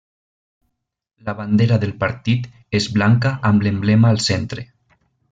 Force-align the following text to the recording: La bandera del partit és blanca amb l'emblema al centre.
La 1.27 1.35
bandera 1.41 1.77
del 1.83 1.91
partit 2.03 2.47
és 2.79 2.87
blanca 2.95 3.33
amb 3.53 3.65
l'emblema 3.67 4.11
al 4.15 4.19
centre. 4.29 4.65